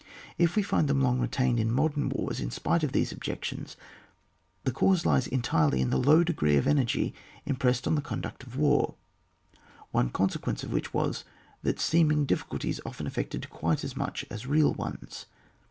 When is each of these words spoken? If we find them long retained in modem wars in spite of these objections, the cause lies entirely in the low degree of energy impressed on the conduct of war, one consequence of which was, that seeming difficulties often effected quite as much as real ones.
If 0.39 0.55
we 0.55 0.63
find 0.63 0.87
them 0.87 0.99
long 0.99 1.19
retained 1.19 1.59
in 1.59 1.71
modem 1.71 2.09
wars 2.09 2.39
in 2.39 2.49
spite 2.49 2.81
of 2.83 2.91
these 2.91 3.11
objections, 3.11 3.77
the 4.63 4.71
cause 4.71 5.05
lies 5.05 5.27
entirely 5.27 5.79
in 5.79 5.91
the 5.91 5.99
low 5.99 6.23
degree 6.23 6.57
of 6.57 6.65
energy 6.65 7.13
impressed 7.45 7.85
on 7.85 7.93
the 7.93 8.01
conduct 8.01 8.41
of 8.41 8.57
war, 8.57 8.95
one 9.91 10.09
consequence 10.09 10.63
of 10.63 10.73
which 10.73 10.91
was, 10.91 11.23
that 11.61 11.79
seeming 11.79 12.25
difficulties 12.25 12.79
often 12.83 13.05
effected 13.05 13.47
quite 13.51 13.83
as 13.83 13.95
much 13.95 14.25
as 14.31 14.47
real 14.47 14.73
ones. 14.73 15.27